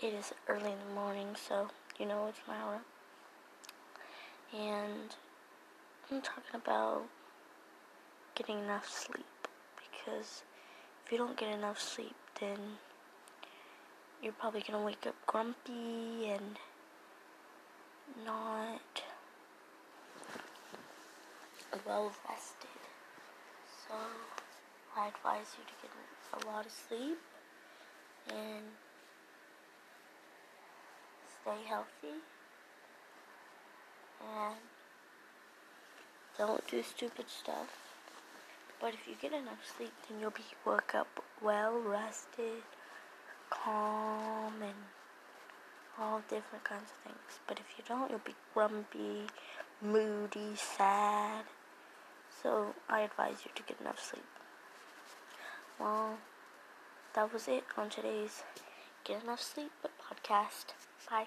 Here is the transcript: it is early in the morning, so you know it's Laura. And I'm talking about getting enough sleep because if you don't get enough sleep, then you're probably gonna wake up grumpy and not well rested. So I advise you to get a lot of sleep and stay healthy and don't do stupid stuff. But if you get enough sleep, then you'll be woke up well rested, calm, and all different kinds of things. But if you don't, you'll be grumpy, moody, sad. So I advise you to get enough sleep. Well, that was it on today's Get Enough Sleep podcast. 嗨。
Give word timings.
it 0.00 0.14
is 0.14 0.32
early 0.46 0.70
in 0.70 0.78
the 0.86 0.94
morning, 0.94 1.34
so 1.34 1.68
you 1.98 2.06
know 2.06 2.28
it's 2.28 2.38
Laura. 2.46 2.80
And 4.54 5.16
I'm 6.10 6.22
talking 6.22 6.54
about 6.54 7.02
getting 8.36 8.60
enough 8.60 8.88
sleep 8.88 9.26
because 9.76 10.44
if 11.04 11.10
you 11.10 11.18
don't 11.18 11.36
get 11.36 11.52
enough 11.52 11.80
sleep, 11.80 12.14
then 12.40 12.58
you're 14.22 14.32
probably 14.32 14.62
gonna 14.66 14.84
wake 14.84 15.04
up 15.06 15.16
grumpy 15.26 16.28
and 16.28 16.58
not 18.24 19.02
well 21.84 22.12
rested. 22.28 22.68
So 23.88 23.94
I 24.96 25.08
advise 25.08 25.56
you 25.58 25.64
to 25.64 25.74
get 25.82 26.44
a 26.44 26.46
lot 26.46 26.66
of 26.66 26.72
sleep 26.72 27.18
and 28.28 28.64
stay 31.48 31.68
healthy 31.68 32.20
and 34.20 34.56
don't 36.36 36.66
do 36.68 36.82
stupid 36.82 37.24
stuff. 37.28 37.68
But 38.80 38.94
if 38.94 39.08
you 39.08 39.14
get 39.20 39.32
enough 39.32 39.64
sleep, 39.76 39.92
then 40.08 40.20
you'll 40.20 40.30
be 40.30 40.42
woke 40.64 40.94
up 40.94 41.08
well 41.42 41.78
rested, 41.78 42.62
calm, 43.50 44.54
and 44.62 44.84
all 45.98 46.20
different 46.28 46.64
kinds 46.64 46.90
of 46.90 47.12
things. 47.12 47.40
But 47.46 47.58
if 47.58 47.66
you 47.76 47.84
don't, 47.88 48.10
you'll 48.10 48.20
be 48.24 48.36
grumpy, 48.54 49.26
moody, 49.82 50.54
sad. 50.54 51.44
So 52.42 52.74
I 52.88 53.00
advise 53.00 53.38
you 53.44 53.50
to 53.54 53.62
get 53.62 53.80
enough 53.80 54.00
sleep. 54.00 54.24
Well, 55.80 56.18
that 57.14 57.32
was 57.32 57.48
it 57.48 57.64
on 57.76 57.88
today's 57.90 58.42
Get 59.04 59.24
Enough 59.24 59.42
Sleep 59.42 59.72
podcast. 59.98 60.87
嗨。 61.06 61.26